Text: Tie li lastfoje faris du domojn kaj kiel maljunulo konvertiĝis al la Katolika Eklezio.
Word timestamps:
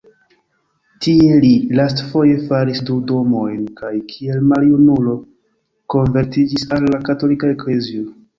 Tie 1.05 1.33
li 1.43 1.51
lastfoje 1.79 2.37
faris 2.45 2.81
du 2.87 2.97
domojn 3.11 3.67
kaj 3.81 3.93
kiel 4.15 4.41
maljunulo 4.53 5.15
konvertiĝis 5.97 6.67
al 6.79 6.91
la 6.97 7.05
Katolika 7.13 7.55
Eklezio. 7.59 8.11